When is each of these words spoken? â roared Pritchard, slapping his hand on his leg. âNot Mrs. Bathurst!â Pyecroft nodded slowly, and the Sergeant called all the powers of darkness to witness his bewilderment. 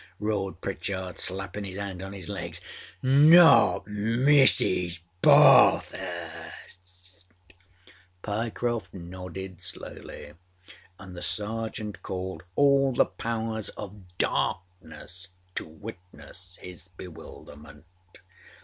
â 0.01 0.03
roared 0.19 0.59
Pritchard, 0.61 1.19
slapping 1.19 1.63
his 1.63 1.77
hand 1.77 2.01
on 2.01 2.11
his 2.11 2.27
leg. 2.27 2.57
âNot 3.03 3.85
Mrs. 3.85 5.01
Bathurst!â 5.21 7.53
Pyecroft 8.23 8.91
nodded 8.95 9.61
slowly, 9.61 10.33
and 10.97 11.15
the 11.15 11.21
Sergeant 11.21 12.01
called 12.01 12.41
all 12.55 12.91
the 12.93 13.05
powers 13.05 13.69
of 13.77 14.17
darkness 14.17 15.27
to 15.53 15.67
witness 15.67 16.57
his 16.59 16.87
bewilderment. 16.97 17.85